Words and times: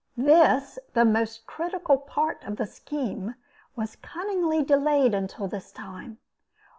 This, 0.17 0.79
the 0.95 1.05
most 1.05 1.45
critical 1.45 1.95
part 1.95 2.43
of 2.43 2.57
the 2.57 2.65
scheme, 2.65 3.35
was 3.75 3.97
cunningly 3.97 4.63
delayed 4.63 5.13
until 5.13 5.47
this 5.47 5.71
time. 5.71 6.17